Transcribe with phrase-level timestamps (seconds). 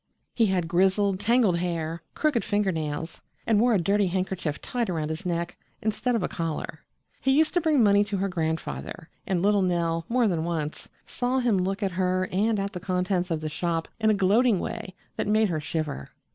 [0.33, 5.09] He had grizzled, tangled hair, crooked finger nails, and wore a dirty handkerchief tied around
[5.09, 6.79] his neck, instead of a collar.
[7.21, 11.37] He used to bring money to her grandfather, and little Nell more than once saw
[11.37, 14.95] him look at her and at the contents of the shop in a gloating way
[15.17, 16.09] that made her shiver.